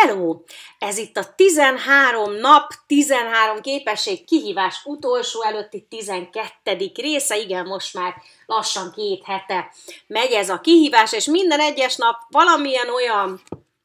Hello! 0.00 0.40
Ez 0.78 0.98
itt 0.98 1.16
a 1.16 1.34
13 1.34 2.32
nap, 2.32 2.72
13 2.86 3.60
képesség 3.60 4.24
kihívás 4.24 4.84
utolsó 4.84 5.42
előtti 5.42 5.86
12. 5.88 6.92
része. 6.94 7.38
Igen, 7.38 7.66
most 7.66 7.94
már 7.94 8.14
lassan 8.46 8.92
két 8.94 9.24
hete 9.24 9.72
megy 10.06 10.32
ez 10.32 10.50
a 10.50 10.60
kihívás, 10.60 11.12
és 11.12 11.24
minden 11.24 11.60
egyes 11.60 11.96
nap 11.96 12.16
valamilyen 12.30 12.88
olyan 12.88 13.40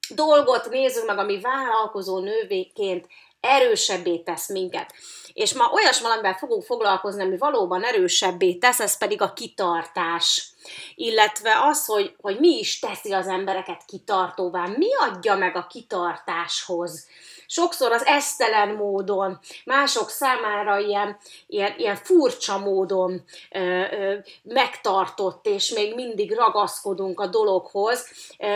dolgot 0.10 0.70
nézünk 0.70 1.08
meg, 1.08 1.18
ami 1.18 1.40
vállalkozó 1.40 2.20
nővéként 2.20 3.08
erősebbé 3.44 4.18
tesz 4.18 4.50
minket. 4.50 4.94
És 5.34 5.54
ma 5.54 5.72
olyas 5.74 6.02
valamivel 6.02 6.34
fogunk 6.34 6.64
foglalkozni, 6.64 7.24
ami 7.24 7.38
valóban 7.38 7.84
erősebbé 7.84 8.54
tesz, 8.54 8.80
ez 8.80 8.98
pedig 8.98 9.22
a 9.22 9.34
kitartás. 9.34 10.48
Illetve 10.96 11.60
az, 11.62 11.86
hogy, 11.86 12.16
hogy 12.22 12.40
mi 12.40 12.58
is 12.58 12.80
teszi 12.80 13.12
az 13.12 13.28
embereket 13.28 13.86
kitartóvá, 13.86 14.66
mi 14.78 14.88
adja 14.96 15.36
meg 15.36 15.56
a 15.56 15.68
kitartáshoz. 15.68 17.08
Sokszor 17.54 17.92
az 17.92 18.06
esztelen 18.06 18.70
módon, 18.70 19.40
mások 19.66 20.10
számára 20.10 20.78
ilyen, 20.78 21.18
ilyen, 21.48 21.74
ilyen 21.78 21.96
furcsa 21.96 22.58
módon 22.58 23.24
ö, 23.52 23.60
ö, 23.60 24.16
megtartott, 24.44 25.46
és 25.46 25.74
még 25.74 25.96
mindig 25.96 26.36
ragaszkodunk 26.36 27.20
a 27.20 27.28
dologhoz. 27.28 28.08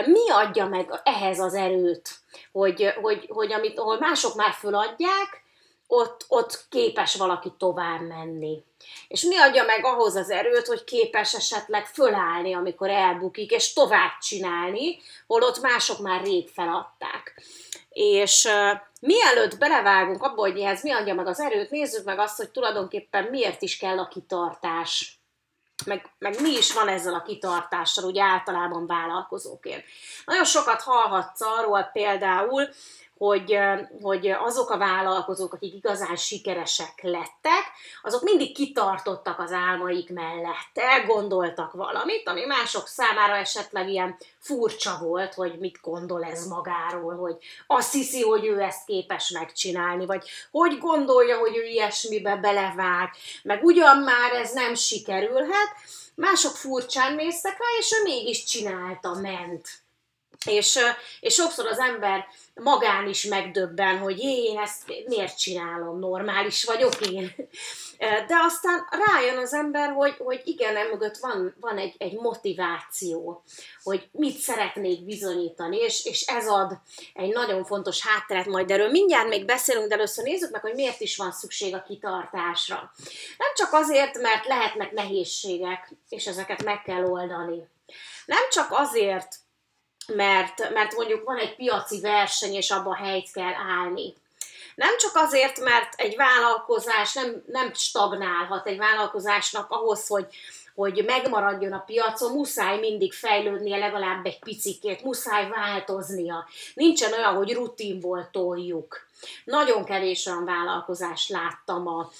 Mi 0.04 0.30
adja 0.30 0.66
meg 0.66 1.00
ehhez 1.04 1.38
az 1.38 1.54
erőt, 1.54 2.10
hogy, 2.52 2.92
hogy, 3.02 3.28
hogy 3.28 3.52
amit, 3.52 3.78
ahol 3.78 3.98
mások 3.98 4.34
már 4.34 4.52
föladják, 4.52 5.42
ott, 5.86 6.24
ott 6.28 6.66
képes 6.68 7.16
valaki 7.16 7.52
tovább 7.58 8.00
menni. 8.00 8.62
És 9.08 9.22
mi 9.22 9.38
adja 9.38 9.64
meg 9.64 9.84
ahhoz 9.84 10.16
az 10.16 10.30
erőt, 10.30 10.66
hogy 10.66 10.84
képes 10.84 11.34
esetleg 11.34 11.86
fölállni, 11.86 12.54
amikor 12.54 12.90
elbukik, 12.90 13.50
és 13.50 13.72
tovább 13.72 14.18
csinálni, 14.20 14.98
holott 15.26 15.60
mások 15.60 15.98
már 15.98 16.22
rég 16.22 16.48
feladták. 16.48 17.42
És 17.88 18.44
uh, 18.44 18.80
mielőtt 19.00 19.58
belevágunk 19.58 20.22
abba, 20.22 20.40
hogy 20.40 20.58
ehhez 20.58 20.82
mi 20.82 20.92
adja 20.92 21.14
meg 21.14 21.26
az 21.26 21.40
erőt, 21.40 21.70
nézzük 21.70 22.04
meg 22.04 22.18
azt, 22.18 22.36
hogy 22.36 22.50
tulajdonképpen 22.50 23.24
miért 23.24 23.62
is 23.62 23.76
kell 23.76 23.98
a 23.98 24.08
kitartás. 24.08 25.18
Meg, 25.86 26.10
meg 26.18 26.40
mi 26.40 26.50
is 26.50 26.72
van 26.72 26.88
ezzel 26.88 27.14
a 27.14 27.22
kitartással, 27.22 28.04
úgy 28.04 28.18
általában 28.18 28.86
vállalkozóként. 28.86 29.84
Nagyon 30.24 30.44
sokat 30.44 30.82
hallhatsz 30.82 31.40
arról 31.40 31.82
például, 31.92 32.68
hogy, 33.18 33.58
hogy 34.02 34.28
azok 34.28 34.70
a 34.70 34.78
vállalkozók, 34.78 35.52
akik 35.52 35.74
igazán 35.74 36.16
sikeresek 36.16 37.02
lettek, 37.02 37.64
azok 38.02 38.22
mindig 38.22 38.54
kitartottak 38.54 39.38
az 39.38 39.52
álmaik 39.52 40.10
mellett, 40.10 40.72
elgondoltak 40.74 41.72
valamit, 41.72 42.28
ami 42.28 42.44
mások 42.44 42.86
számára 42.86 43.36
esetleg 43.36 43.88
ilyen 43.88 44.16
furcsa 44.38 44.98
volt, 45.02 45.34
hogy 45.34 45.58
mit 45.58 45.78
gondol 45.82 46.24
ez 46.24 46.46
magáról, 46.46 47.16
hogy 47.16 47.36
azt 47.66 47.92
hiszi, 47.92 48.22
hogy 48.22 48.46
ő 48.46 48.60
ezt 48.60 48.84
képes 48.84 49.30
megcsinálni, 49.30 50.06
vagy 50.06 50.28
hogy 50.50 50.78
gondolja, 50.78 51.38
hogy 51.38 51.56
ő 51.56 51.64
ilyesmibe 51.64 52.36
belevág, 52.36 53.10
meg 53.42 53.64
ugyan 53.64 53.98
már 53.98 54.32
ez 54.32 54.52
nem 54.52 54.74
sikerülhet, 54.74 55.74
mások 56.14 56.56
furcsán 56.56 57.14
néztek 57.14 57.58
rá, 57.58 57.66
és 57.78 57.92
ő 57.92 58.02
mégis 58.02 58.44
csinálta, 58.44 59.14
ment. 59.14 59.68
És, 60.48 60.78
és 61.20 61.34
sokszor 61.34 61.66
az 61.66 61.78
ember 61.78 62.26
magán 62.54 63.08
is 63.08 63.24
megdöbben, 63.24 63.98
hogy 63.98 64.18
én 64.18 64.58
ezt 64.58 64.92
miért 65.06 65.38
csinálom, 65.38 65.98
normális 65.98 66.64
vagyok 66.64 67.06
én. 67.10 67.34
De 67.98 68.34
aztán 68.46 68.86
rájön 69.06 69.38
az 69.38 69.54
ember, 69.54 69.92
hogy, 69.92 70.14
hogy 70.18 70.42
igen, 70.44 70.76
emögött 70.76 71.16
van, 71.16 71.54
van 71.60 71.78
egy, 71.78 71.94
egy 71.98 72.12
motiváció, 72.12 73.42
hogy 73.82 74.08
mit 74.12 74.38
szeretnék 74.38 75.04
bizonyítani, 75.04 75.76
és, 75.76 76.04
és 76.04 76.22
ez 76.26 76.48
ad 76.48 76.80
egy 77.14 77.32
nagyon 77.32 77.64
fontos 77.64 78.06
hátteret, 78.06 78.46
majd 78.46 78.70
erről 78.70 78.90
mindjárt 78.90 79.28
még 79.28 79.44
beszélünk, 79.44 79.88
de 79.88 79.94
először 79.94 80.24
nézzük 80.24 80.50
meg, 80.50 80.60
hogy 80.60 80.74
miért 80.74 81.00
is 81.00 81.16
van 81.16 81.32
szükség 81.32 81.74
a 81.74 81.82
kitartásra. 81.82 82.92
Nem 83.38 83.54
csak 83.54 83.72
azért, 83.72 84.18
mert 84.20 84.46
lehetnek 84.46 84.92
nehézségek, 84.92 85.92
és 86.08 86.26
ezeket 86.26 86.64
meg 86.64 86.82
kell 86.82 87.04
oldani. 87.04 87.68
Nem 88.26 88.48
csak 88.50 88.66
azért, 88.70 89.28
mert, 90.14 90.72
mert 90.72 90.94
mondjuk 90.94 91.24
van 91.24 91.36
egy 91.36 91.56
piaci 91.56 92.00
verseny, 92.00 92.54
és 92.54 92.70
abba 92.70 92.94
helyt 92.94 93.32
kell 93.32 93.54
állni. 93.54 94.14
Nem 94.74 94.96
csak 94.98 95.14
azért, 95.14 95.60
mert 95.60 95.94
egy 95.96 96.16
vállalkozás 96.16 97.14
nem, 97.14 97.42
nem 97.46 97.72
stagnálhat 97.74 98.66
egy 98.66 98.76
vállalkozásnak 98.76 99.70
ahhoz, 99.70 100.06
hogy, 100.06 100.26
hogy 100.74 101.04
megmaradjon 101.06 101.72
a 101.72 101.84
piacon, 101.86 102.32
muszáj 102.32 102.78
mindig 102.78 103.12
fejlődnie 103.12 103.76
legalább 103.76 104.26
egy 104.26 104.38
picikét, 104.38 105.02
muszáj 105.02 105.48
változnia. 105.48 106.48
Nincsen 106.74 107.12
olyan, 107.12 107.34
hogy 107.34 107.52
rutinból 107.52 108.28
toljuk. 108.32 109.06
Nagyon 109.44 109.84
kevés 109.84 110.26
olyan 110.26 110.44
vállalkozást 110.44 111.28
láttam 111.28 111.88
a, 111.88 112.10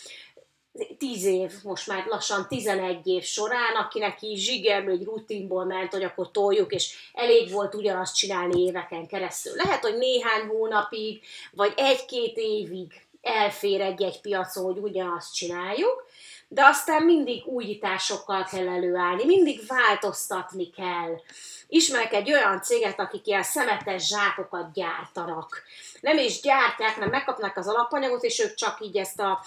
10 0.99 1.25
év, 1.25 1.53
most 1.63 1.87
már 1.87 2.07
lassan 2.07 2.47
11 2.49 3.07
év 3.07 3.23
során, 3.23 3.75
akinek 3.75 4.23
így 4.23 4.39
zsigerlő, 4.39 4.91
egy 4.93 5.05
rutinból 5.05 5.65
ment, 5.65 5.93
hogy 5.93 6.03
akkor 6.05 6.31
toljuk, 6.31 6.73
és 6.73 7.11
elég 7.13 7.51
volt 7.53 7.75
ugyanazt 7.75 8.17
csinálni 8.17 8.63
éveken 8.63 9.07
keresztül. 9.07 9.53
Lehet, 9.55 9.81
hogy 9.81 9.97
néhány 9.97 10.47
hónapig, 10.47 11.21
vagy 11.53 11.73
egy-két 11.77 12.37
évig 12.37 12.93
elfér 13.23 13.81
egy-egy 13.81 14.21
piacon, 14.21 14.65
hogy 14.65 14.79
ugyanazt 14.79 15.35
csináljuk, 15.35 16.07
de 16.49 16.65
aztán 16.65 17.03
mindig 17.03 17.47
újításokkal 17.47 18.45
kell 18.45 18.69
előállni, 18.69 19.25
mindig 19.25 19.61
változtatni 19.67 20.71
kell. 20.71 21.21
Ismerek 21.69 22.13
egy 22.13 22.33
olyan 22.33 22.63
céget, 22.63 23.01
akik 23.01 23.27
ilyen 23.27 23.43
szemetes 23.43 24.07
zsákokat 24.07 24.73
gyártanak. 24.73 25.63
Nem 26.01 26.19
is 26.19 26.41
gyártják, 26.41 26.95
hanem 26.95 27.11
megkapnak 27.11 27.57
az 27.57 27.69
alapanyagot, 27.69 28.23
és 28.23 28.39
ők 28.39 28.55
csak 28.55 28.81
így 28.81 28.97
ezt 28.97 29.21
a 29.21 29.45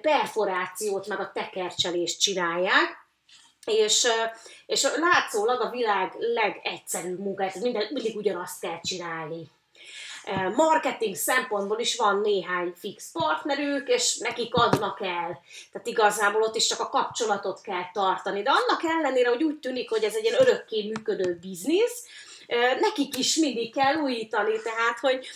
perforációt, 0.00 1.06
meg 1.06 1.20
a 1.20 1.32
tekercselést 1.32 2.20
csinálják. 2.20 2.98
És, 3.64 4.06
és 4.66 4.82
látszólag 4.82 5.60
a 5.60 5.70
világ 5.70 6.12
legegyszerűbb 6.18 7.18
munkáját, 7.18 7.54
minden, 7.54 7.86
mindig 7.90 8.16
ugyanazt 8.16 8.60
kell 8.60 8.80
csinálni 8.80 9.50
marketing 10.56 11.14
szempontból 11.14 11.78
is 11.78 11.96
van 11.96 12.20
néhány 12.20 12.72
fix 12.76 13.10
partnerük, 13.12 13.88
és 13.88 14.16
nekik 14.18 14.54
adnak 14.54 15.00
el. 15.00 15.40
Tehát 15.72 15.86
igazából 15.86 16.42
ott 16.42 16.56
is 16.56 16.66
csak 16.66 16.80
a 16.80 16.88
kapcsolatot 16.88 17.60
kell 17.60 17.90
tartani. 17.92 18.42
De 18.42 18.50
annak 18.50 18.82
ellenére, 18.84 19.28
hogy 19.28 19.42
úgy 19.42 19.58
tűnik, 19.58 19.90
hogy 19.90 20.04
ez 20.04 20.14
egy 20.14 20.24
ilyen 20.24 20.40
örökké 20.40 20.82
működő 20.82 21.38
biznisz, 21.40 22.04
nekik 22.80 23.18
is 23.18 23.36
mindig 23.36 23.74
kell 23.74 23.94
újítani, 23.94 24.60
tehát, 24.62 24.98
hogy 25.00 25.26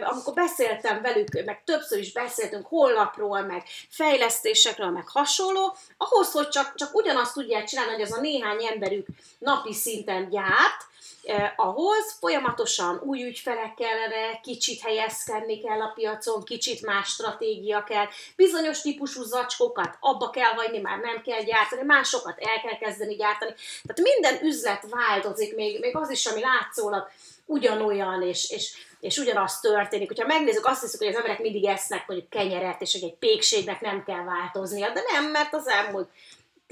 amikor 0.00 0.34
beszéltem 0.34 1.02
velük, 1.02 1.44
meg 1.44 1.62
többször 1.64 1.98
is 1.98 2.12
beszéltünk 2.12 2.66
honlapról, 2.66 3.40
meg 3.40 3.62
fejlesztésekről, 3.88 4.90
meg 4.90 5.08
hasonló, 5.08 5.76
ahhoz, 5.96 6.32
hogy 6.32 6.48
csak, 6.48 6.74
csak 6.74 6.94
ugyanazt 6.94 7.34
tudják 7.34 7.64
csinálni, 7.64 7.92
hogy 7.92 8.02
az 8.02 8.12
a 8.12 8.20
néhány 8.20 8.64
emberük 8.64 9.06
napi 9.38 9.72
szinten 9.72 10.28
gyárt, 10.28 10.90
eh, 11.22 11.52
ahhoz 11.56 12.16
folyamatosan 12.20 13.00
új 13.04 13.22
ügyfelek 13.22 13.74
kellene, 13.74 14.40
kicsit 14.42 14.80
helyezkedni 14.80 15.60
kell 15.60 15.80
a 15.80 15.92
piacon, 15.94 16.42
kicsit 16.42 16.82
más 16.82 17.08
stratégia 17.08 17.84
kell, 17.84 18.06
bizonyos 18.36 18.80
típusú 18.80 19.22
zacskókat 19.22 19.96
abba 20.00 20.30
kell 20.30 20.52
hagyni, 20.52 20.78
már 20.78 20.98
nem 20.98 21.22
kell 21.22 21.42
gyártani, 21.42 21.82
másokat 21.82 22.38
el 22.38 22.60
kell 22.60 22.78
kezdeni 22.78 23.14
gyártani. 23.14 23.54
Tehát 23.82 24.12
minden 24.14 24.46
üzlet 24.46 24.84
változik, 24.90 25.54
még, 25.54 25.80
még 25.80 25.96
az 25.96 26.10
is, 26.10 26.26
ami 26.26 26.40
látszólag 26.40 27.10
ugyanolyan, 27.46 28.22
és, 28.22 28.50
és, 28.50 28.72
és 29.00 29.18
ugyanaz 29.18 29.60
történik. 29.60 30.08
Hogyha 30.08 30.26
megnézzük, 30.26 30.66
azt 30.66 30.80
hiszük, 30.80 30.98
hogy 30.98 31.08
az 31.08 31.14
emberek 31.14 31.40
mindig 31.40 31.64
esznek 31.64 32.06
mondjuk 32.06 32.30
kenyeret, 32.30 32.80
és 32.80 32.94
egy 32.94 33.14
pékségnek 33.14 33.80
nem 33.80 34.04
kell 34.04 34.24
változnia, 34.24 34.92
de 34.92 35.02
nem, 35.12 35.30
mert 35.30 35.54
az 35.54 35.68
elmúlt 35.68 36.08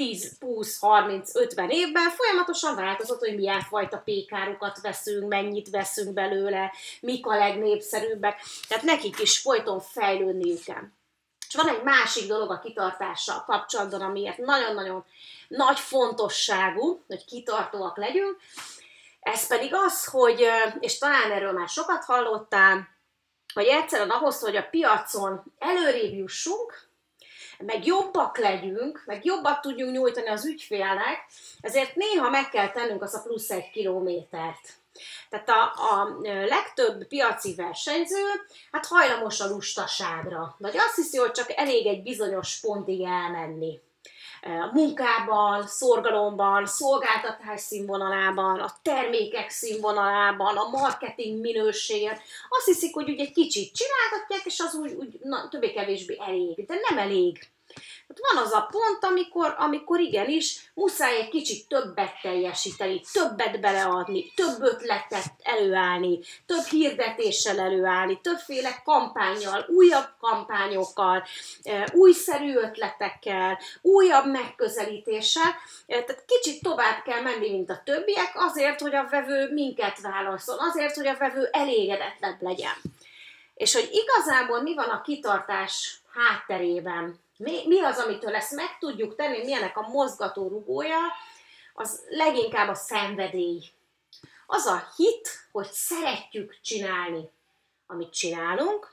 10, 0.00 0.36
20, 0.40 0.78
30, 0.78 1.34
50 1.34 1.70
évben 1.70 2.10
folyamatosan 2.10 2.74
változott, 2.74 3.18
hogy 3.18 3.34
milyen 3.34 3.60
fajta 3.60 3.98
pékárukat 3.98 4.80
veszünk, 4.80 5.28
mennyit 5.28 5.70
veszünk 5.70 6.12
belőle, 6.12 6.72
mik 7.00 7.26
a 7.26 7.36
legnépszerűbbek. 7.36 8.42
Tehát 8.68 8.84
nekik 8.84 9.18
is 9.18 9.38
folyton 9.38 9.80
fejlődniük 9.80 10.62
kell. 10.64 10.82
És 11.48 11.54
van 11.54 11.68
egy 11.68 11.82
másik 11.82 12.26
dolog 12.26 12.50
a 12.50 12.58
kitartással 12.58 13.44
kapcsolatban, 13.44 14.00
amiért 14.00 14.38
nagyon-nagyon 14.38 15.04
nagy 15.48 15.78
fontosságú, 15.78 17.04
hogy 17.06 17.24
kitartóak 17.24 17.96
legyünk, 17.96 18.36
ez 19.20 19.46
pedig 19.46 19.74
az, 19.74 20.04
hogy, 20.04 20.46
és 20.80 20.98
talán 20.98 21.30
erről 21.30 21.53
már 21.53 21.68
sokat 21.68 22.04
hallottál, 22.04 22.88
hogy 23.54 23.66
egyszerűen 23.66 24.10
ahhoz, 24.10 24.41
hogy 24.41 24.56
a 24.56 24.68
piacon 24.70 25.42
előrébb 25.58 26.14
jussunk, 26.14 26.90
meg 27.60 27.86
jobbak 27.86 28.39
legyünk, 28.39 29.03
meg 29.07 29.24
jobbat 29.24 29.60
tudjunk 29.60 29.92
nyújtani 29.92 30.28
az 30.28 30.47
ügyfélnek, 30.47 31.27
ezért 31.60 31.95
néha 31.95 32.30
meg 32.30 32.48
kell 32.48 32.71
tennünk 32.71 33.03
az 33.03 33.15
a 33.15 33.22
plusz 33.22 33.51
egy 33.51 33.71
kilométert. 33.71 34.78
Tehát 35.28 35.48
a, 35.48 35.62
a 35.62 36.18
legtöbb 36.47 37.07
piaci 37.07 37.54
versenyző 37.54 38.24
hát 38.72 38.86
hajlamos 38.86 39.41
a 39.41 39.48
lustaságra, 39.48 40.54
vagy 40.59 40.77
azt 40.77 40.97
hiszi, 40.97 41.18
hogy 41.18 41.30
csak 41.30 41.53
elég 41.57 41.86
egy 41.86 42.03
bizonyos 42.03 42.60
pontig 42.60 43.01
elmenni. 43.03 43.80
Munkában, 44.72 45.66
szorgalomban, 45.66 46.66
szolgáltatás 46.66 47.60
színvonalában, 47.60 48.60
a 48.60 48.72
termékek 48.83 49.51
színvonalában, 49.51 50.57
a 50.57 50.69
marketing 50.69 51.41
minőségen. 51.41 52.19
Azt 52.48 52.66
hiszik, 52.66 52.95
hogy 52.95 53.09
ugye 53.09 53.22
egy 53.22 53.33
kicsit 53.33 53.75
csinálgatják, 53.75 54.45
és 54.45 54.60
az 54.60 54.75
úgy, 54.75 54.92
úgy 54.92 55.21
többé-kevésbé 55.51 56.16
elég. 56.27 56.66
De 56.66 56.75
nem 56.89 56.98
elég. 56.98 57.51
Hát 58.08 58.34
van 58.34 58.44
az 58.44 58.52
a 58.52 58.68
pont, 58.70 59.04
amikor, 59.04 59.54
amikor 59.58 60.00
igenis 60.00 60.70
muszáj 60.74 61.16
egy 61.16 61.28
kicsit 61.28 61.68
többet 61.68 62.20
teljesíteni, 62.22 63.00
többet 63.12 63.60
beleadni, 63.60 64.32
több 64.34 64.62
ötletet 64.62 65.32
előállni, 65.42 66.18
több 66.46 66.64
hirdetéssel 66.64 67.60
előállni, 67.60 68.20
többféle 68.20 68.82
kampányjal, 68.84 69.66
újabb 69.68 70.08
kampányokkal, 70.20 71.24
újszerű 71.92 72.54
ötletekkel, 72.54 73.58
újabb 73.82 74.26
megközelítéssel. 74.26 75.54
Tehát 75.86 76.24
kicsit 76.26 76.62
tovább 76.62 77.02
kell 77.02 77.20
menni, 77.20 77.50
mint 77.50 77.70
a 77.70 77.82
többiek, 77.84 78.32
azért, 78.34 78.80
hogy 78.80 78.94
a 78.94 79.08
vevő 79.10 79.52
minket 79.52 80.00
válaszol, 80.00 80.56
azért, 80.58 80.94
hogy 80.94 81.06
a 81.06 81.16
vevő 81.18 81.48
elégedettebb 81.52 82.42
legyen. 82.42 82.74
És 83.60 83.74
hogy 83.74 83.89
igazából 83.92 84.62
mi 84.62 84.74
van 84.74 84.89
a 84.89 85.01
kitartás 85.01 86.01
hátterében, 86.12 87.21
mi, 87.36 87.66
mi 87.66 87.80
az, 87.80 87.98
amitől 87.98 88.34
ezt 88.34 88.54
meg 88.54 88.78
tudjuk 88.78 89.15
tenni, 89.15 89.45
milyenek 89.45 89.77
a 89.77 89.89
mozgató 89.89 90.48
rugója, 90.48 90.98
az 91.74 92.04
leginkább 92.09 92.68
a 92.68 92.74
szenvedély. 92.74 93.62
Az 94.47 94.66
a 94.66 94.89
hit, 94.97 95.28
hogy 95.53 95.68
szeretjük 95.72 96.60
csinálni, 96.60 97.30
amit 97.86 98.12
csinálunk, 98.12 98.92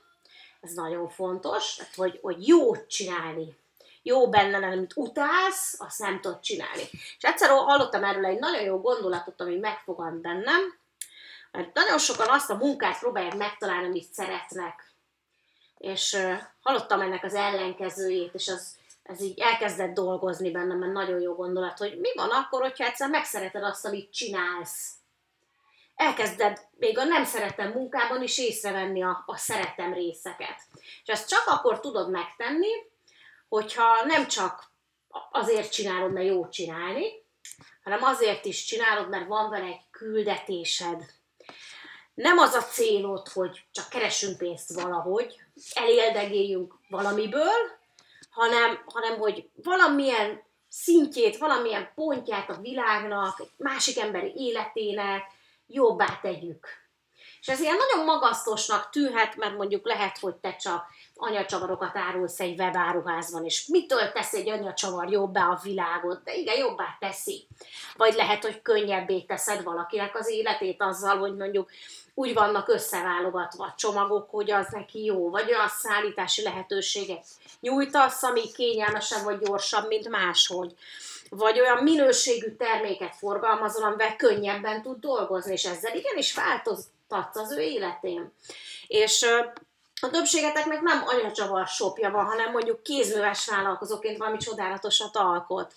ez 0.60 0.72
nagyon 0.72 1.08
fontos, 1.08 1.74
tehát 1.74 1.94
hogy, 1.94 2.18
hogy 2.22 2.48
jót 2.48 2.86
csinálni. 2.86 3.56
Jó 4.02 4.28
benne, 4.28 4.66
amit 4.66 4.96
utálsz, 4.96 5.80
azt 5.80 5.98
nem 5.98 6.20
tudod 6.20 6.40
csinálni. 6.40 6.82
És 6.92 7.22
egyszer 7.22 7.48
hallottam 7.50 8.04
erről 8.04 8.26
egy 8.26 8.38
nagyon 8.38 8.62
jó 8.62 8.80
gondolatot, 8.80 9.40
ami 9.40 9.56
megfogant 9.56 10.20
bennem, 10.20 10.78
mert 11.50 11.74
nagyon 11.74 11.98
sokan 11.98 12.28
azt 12.28 12.50
a 12.50 12.56
munkát 12.56 12.98
próbálják 12.98 13.36
megtalálni, 13.36 13.86
amit 13.86 14.12
szeretnek 14.12 14.88
és 15.78 16.16
hallottam 16.60 17.00
ennek 17.00 17.24
az 17.24 17.34
ellenkezőjét, 17.34 18.34
és 18.34 18.48
az, 18.48 18.76
ez 19.02 19.20
így 19.20 19.38
elkezdett 19.38 19.94
dolgozni 19.94 20.50
bennem, 20.50 20.78
mert 20.78 20.92
nagyon 20.92 21.20
jó 21.20 21.34
gondolat, 21.34 21.78
hogy 21.78 21.98
mi 21.98 22.08
van 22.14 22.30
akkor, 22.30 22.60
hogyha 22.60 22.84
egyszer 22.84 23.08
megszereted 23.08 23.62
azt, 23.62 23.84
amit 23.84 24.12
csinálsz. 24.12 24.92
Elkezded 25.94 26.66
még 26.78 26.98
a 26.98 27.04
nem 27.04 27.24
szeretem 27.24 27.72
munkában 27.72 28.22
is 28.22 28.38
észrevenni 28.38 29.02
a, 29.02 29.22
a 29.26 29.36
szeretem 29.36 29.92
részeket. 29.92 30.56
És 31.04 31.08
ezt 31.12 31.28
csak 31.28 31.46
akkor 31.46 31.80
tudod 31.80 32.10
megtenni, 32.10 32.70
hogyha 33.48 34.04
nem 34.04 34.26
csak 34.26 34.70
azért 35.30 35.72
csinálod, 35.72 36.12
mert 36.12 36.26
jó 36.26 36.48
csinálni, 36.48 37.06
hanem 37.82 38.02
azért 38.02 38.44
is 38.44 38.64
csinálod, 38.64 39.08
mert 39.08 39.26
van 39.26 39.50
vele 39.50 39.66
egy 39.66 39.82
küldetésed, 39.90 41.04
nem 42.18 42.38
az 42.38 42.54
a 42.54 42.62
célod, 42.62 43.28
hogy 43.28 43.64
csak 43.70 43.88
keresünk 43.88 44.38
pénzt 44.38 44.72
valahogy, 44.72 45.40
eléldegéljünk 45.74 46.74
valamiből, 46.88 47.78
hanem, 48.30 48.82
hanem 48.86 49.18
hogy 49.18 49.48
valamilyen 49.62 50.42
szintjét, 50.68 51.36
valamilyen 51.36 51.90
pontját 51.94 52.50
a 52.50 52.60
világnak, 52.60 53.40
egy 53.40 53.50
másik 53.56 53.98
emberi 53.98 54.32
életének 54.36 55.22
jobbá 55.66 56.18
tegyük. 56.22 56.66
És 57.40 57.48
ez 57.48 57.60
ilyen 57.60 57.76
nagyon 57.76 58.04
magasztosnak 58.04 58.90
tűnhet, 58.90 59.36
mert 59.36 59.56
mondjuk 59.56 59.86
lehet, 59.86 60.18
hogy 60.18 60.34
te 60.34 60.56
csak 60.56 60.86
anyacsavarokat 61.14 61.96
árulsz 61.96 62.40
egy 62.40 62.58
webáruházban, 62.58 63.44
és 63.44 63.66
mitől 63.66 64.12
tesz 64.12 64.32
egy 64.32 64.48
anyacsavar 64.48 65.10
jobbá 65.10 65.48
a 65.48 65.60
világot? 65.62 66.22
De 66.22 66.34
igen, 66.34 66.58
jobbá 66.58 66.96
teszi. 67.00 67.46
Vagy 67.96 68.14
lehet, 68.14 68.44
hogy 68.44 68.62
könnyebbé 68.62 69.20
teszed 69.20 69.62
valakinek 69.62 70.18
az 70.18 70.28
életét 70.28 70.82
azzal, 70.82 71.18
hogy 71.18 71.36
mondjuk 71.36 71.70
úgy 72.18 72.34
vannak 72.34 72.68
összeválogatva 72.68 73.74
csomagok, 73.76 74.30
hogy 74.30 74.50
az 74.50 74.66
neki 74.70 75.04
jó, 75.04 75.30
vagy 75.30 75.48
olyan 75.48 75.68
szállítási 75.68 76.42
lehetőséget 76.42 77.24
nyújtasz, 77.60 78.22
ami 78.22 78.52
kényelmesebb 78.52 79.24
vagy 79.24 79.38
gyorsabb, 79.38 79.88
mint 79.88 80.08
máshogy. 80.08 80.76
Vagy 81.30 81.60
olyan 81.60 81.82
minőségű 81.82 82.56
terméket 82.56 83.14
forgalmazol, 83.16 83.84
amivel 83.84 84.16
könnyebben 84.16 84.82
tud 84.82 85.00
dolgozni, 85.00 85.52
és 85.52 85.64
ezzel 85.64 85.96
igenis 85.96 86.34
változtatsz 86.34 87.36
az 87.36 87.52
ő 87.52 87.60
életén. 87.60 88.32
És 88.86 89.26
a 90.00 90.10
többségeteknek 90.10 90.80
nem 90.80 91.02
anyacsavar 91.06 91.66
sopja 91.66 92.10
van, 92.10 92.24
hanem 92.24 92.50
mondjuk 92.50 92.82
kézműves 92.82 93.46
vállalkozóként 93.46 94.18
valami 94.18 94.36
csodálatosat 94.36 95.16
alkot 95.16 95.72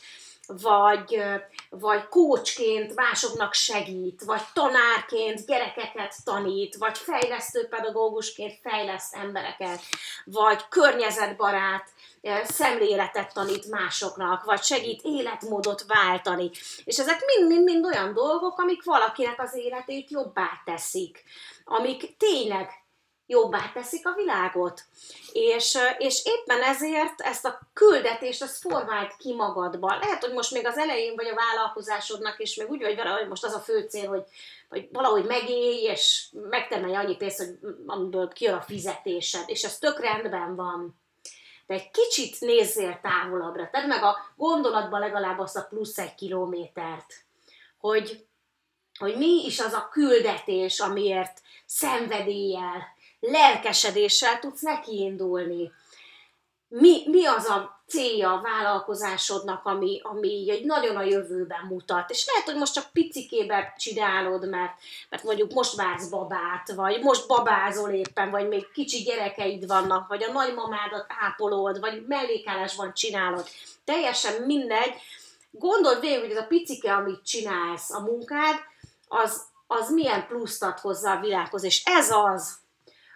vagy, 0.48 1.24
vagy 1.70 2.08
kócsként 2.08 2.96
másoknak 2.96 3.54
segít, 3.54 4.24
vagy 4.24 4.42
tanárként 4.54 5.46
gyerekeket 5.46 6.16
tanít, 6.24 6.76
vagy 6.76 6.98
fejlesztő 6.98 7.68
pedagógusként 7.68 8.60
fejleszt 8.62 9.16
embereket, 9.16 9.80
vagy 10.26 10.68
környezetbarát 10.70 11.90
szemléletet 12.44 13.34
tanít 13.34 13.70
másoknak, 13.70 14.44
vagy 14.44 14.62
segít 14.62 15.02
életmódot 15.04 15.86
váltani. 15.88 16.50
És 16.84 17.00
ezek 17.00 17.22
mind-mind-mind 17.26 17.86
olyan 17.86 18.14
dolgok, 18.14 18.60
amik 18.60 18.84
valakinek 18.84 19.42
az 19.42 19.56
életét 19.56 20.10
jobbá 20.10 20.62
teszik, 20.66 21.24
amik 21.64 22.18
tényleg 22.18 22.81
jobbá 23.32 23.72
teszik 23.74 24.08
a 24.08 24.14
világot. 24.14 24.84
És, 25.32 25.78
és 25.98 26.26
éppen 26.26 26.62
ezért 26.62 27.22
ezt 27.22 27.46
a 27.46 27.60
küldetést, 27.74 28.42
ezt 28.42 28.62
formált 28.62 29.16
ki 29.18 29.34
magadban. 29.34 30.00
Lehet, 30.00 30.24
hogy 30.24 30.34
most 30.34 30.52
még 30.52 30.66
az 30.66 30.78
elején 30.78 31.16
vagy 31.16 31.28
a 31.28 31.36
vállalkozásodnak, 31.36 32.40
és 32.40 32.56
még 32.56 32.70
úgy 32.70 32.82
vagy 32.82 32.96
vele, 32.96 33.10
hogy 33.10 33.28
most 33.28 33.44
az 33.44 33.54
a 33.54 33.60
fő 33.60 33.88
cél, 33.90 34.08
hogy, 34.08 34.24
hogy 34.70 34.88
valahogy 34.92 35.26
megélj, 35.26 35.82
és 35.82 36.28
megtermelj 36.50 36.96
annyi 36.96 37.16
pénzt, 37.16 37.38
hogy 37.38 37.58
amiből 37.86 38.28
kijön 38.28 38.54
a 38.54 38.62
fizetésed, 38.62 39.44
és 39.46 39.64
ez 39.64 39.78
tök 39.78 40.00
rendben 40.00 40.56
van. 40.56 41.00
De 41.68 41.74
egy 41.74 41.92
kicsit 41.92 42.40
nézzél 42.40 43.00
távolabbra, 43.02 43.70
tedd 43.72 43.88
meg 43.88 44.04
a 44.04 44.18
gondolatban 44.36 45.00
legalább 45.00 45.40
azt 45.40 45.58
a 45.58 45.68
plusz 45.70 45.98
egy 45.98 46.16
kilométert, 46.16 47.14
hogy, 47.78 48.26
hogy 49.00 49.18
mi 49.18 49.46
is 49.46 49.60
az 49.60 49.74
a 49.74 49.90
küldetés, 49.92 50.80
amiért 50.80 51.42
szenvedéllyel, 51.66 53.00
lelkesedéssel 53.22 54.40
tudsz 54.40 54.62
nekiindulni. 54.62 55.72
Mi, 56.68 57.04
mi 57.06 57.26
az 57.26 57.46
a 57.46 57.84
célja 57.88 58.32
a 58.32 58.42
vállalkozásodnak, 58.42 59.66
ami, 59.66 60.00
ami 60.04 60.52
egy 60.52 60.66
nagyon 60.66 60.96
a 60.96 61.04
jövőben 61.04 61.66
mutat. 61.70 62.10
És 62.10 62.26
lehet, 62.26 62.46
hogy 62.46 62.56
most 62.56 62.74
csak 62.74 62.92
picikébe 62.92 63.74
csinálod, 63.78 64.50
mert, 64.50 64.74
mert 65.10 65.24
mondjuk 65.24 65.54
most 65.54 65.76
vársz 65.76 66.08
babát, 66.08 66.72
vagy 66.76 67.02
most 67.02 67.28
babázol 67.28 67.90
éppen, 67.90 68.30
vagy 68.30 68.48
még 68.48 68.72
kicsi 68.72 68.98
gyerekeid 68.98 69.68
vannak, 69.68 70.08
vagy 70.08 70.24
a 70.24 70.32
nagymamádat 70.32 71.06
ápolod, 71.22 71.80
vagy 71.80 72.06
mellékállásban 72.08 72.94
csinálod. 72.94 73.48
Teljesen 73.84 74.42
mindegy. 74.42 74.94
Gondold 75.52 76.00
végig, 76.00 76.20
hogy 76.20 76.32
ez 76.32 76.44
a 76.44 76.48
picike, 76.48 76.94
amit 76.94 77.26
csinálsz, 77.26 77.92
a 77.92 78.00
munkád, 78.00 78.56
az, 79.08 79.46
az 79.68 79.90
milyen 79.90 80.28
pluszt 80.28 80.64
ad 80.64 80.80
hozzá 80.80 81.18
a 81.18 81.22
világhoz. 81.22 81.64
És 81.64 81.84
ez 81.86 82.12
az, 82.12 82.61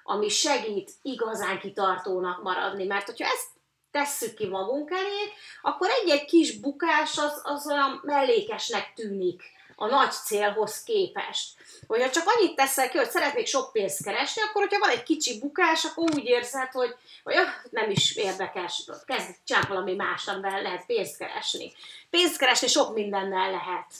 ami 0.08 0.30
segít 0.30 0.92
igazán 1.02 1.60
kitartónak 1.60 2.44
maradni. 2.44 2.86
Mert 2.86 3.06
hogyha 3.06 3.26
ezt 3.26 3.48
tesszük 3.92 4.34
ki 4.34 4.48
magunk 4.48 4.92
elé, 4.92 5.32
akkor 5.62 5.90
egy-egy 5.90 6.26
kis 6.26 6.60
bukás 6.60 7.18
az, 7.18 7.42
az 7.44 7.68
olyan 7.68 8.02
mellékesnek 8.04 8.94
tűnik 8.94 9.44
a 9.76 9.86
nagy 9.86 10.12
célhoz 10.12 10.84
képest. 10.84 11.58
Hogyha 11.88 12.10
csak 12.10 12.24
annyit 12.28 12.56
teszel 12.56 12.90
ki, 12.90 12.98
hogy 12.98 13.10
szeretnék 13.10 13.46
sok 13.46 13.72
pénzt 13.72 14.04
keresni, 14.04 14.42
akkor 14.42 14.62
hogyha 14.62 14.80
van 14.80 14.90
egy 14.90 15.04
kicsi 15.04 15.40
bukás, 15.40 15.86
akkor 15.86 16.04
úgy 16.14 16.26
érzed, 16.26 16.72
hogy, 16.72 16.96
hogy 17.24 17.36
ah, 17.36 17.48
nem 17.70 17.90
is 17.90 18.16
érdekes, 18.16 18.90
kezd 19.06 19.36
csinálni 19.44 19.68
valami 19.68 19.96
más, 19.96 20.28
amivel 20.28 20.62
lehet 20.62 20.86
pénzt 20.86 21.18
keresni. 21.18 21.74
Pénzt 22.10 22.38
keresni 22.38 22.68
sok 22.68 22.94
mindennel 22.94 23.52
lehet. 23.52 23.94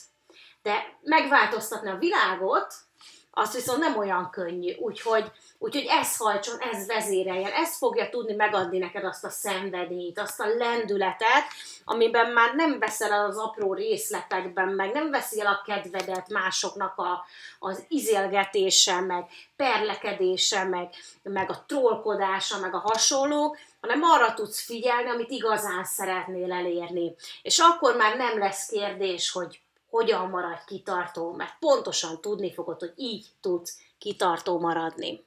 De 0.62 0.98
megváltoztatni 1.02 1.90
a 1.90 1.98
világot, 1.98 2.74
az 3.38 3.54
viszont 3.54 3.78
nem 3.78 3.98
olyan 3.98 4.30
könnyű. 4.30 4.74
Úgyhogy, 4.78 5.30
úgyhogy 5.58 5.86
ez 5.88 6.16
hajtson, 6.16 6.58
ez 6.58 6.86
vezéreljen, 6.86 7.50
ez 7.50 7.76
fogja 7.76 8.08
tudni 8.08 8.34
megadni 8.34 8.78
neked 8.78 9.04
azt 9.04 9.24
a 9.24 9.28
szenvedélyt, 9.28 10.18
azt 10.18 10.40
a 10.40 10.46
lendületet, 10.46 11.44
amiben 11.84 12.30
már 12.30 12.54
nem 12.54 12.78
veszel 12.78 13.12
el 13.12 13.24
az 13.24 13.36
apró 13.36 13.74
részletekben, 13.74 14.68
meg 14.68 14.92
nem 14.92 15.10
veszi 15.10 15.40
el 15.40 15.46
a 15.46 15.62
kedvedet 15.66 16.28
másoknak 16.28 16.98
a, 16.98 17.24
az 17.58 17.84
izélgetése, 17.88 19.00
meg 19.00 19.24
perlekedése, 19.56 20.64
meg, 20.64 20.88
meg 21.22 21.50
a 21.50 21.64
trollkodása, 21.66 22.58
meg 22.58 22.74
a 22.74 22.82
hasonlók, 22.84 23.58
hanem 23.80 24.02
arra 24.02 24.34
tudsz 24.34 24.64
figyelni, 24.64 25.08
amit 25.08 25.30
igazán 25.30 25.84
szeretnél 25.84 26.52
elérni. 26.52 27.14
És 27.42 27.58
akkor 27.58 27.96
már 27.96 28.16
nem 28.16 28.38
lesz 28.38 28.66
kérdés, 28.66 29.30
hogy 29.30 29.60
hogyan 29.96 30.28
maradj 30.28 30.60
kitartó, 30.66 31.32
mert 31.32 31.58
pontosan 31.58 32.20
tudni 32.20 32.52
fogod, 32.52 32.80
hogy 32.80 32.92
így 32.96 33.26
tudsz 33.40 33.80
kitartó 33.98 34.58
maradni. 34.58 35.24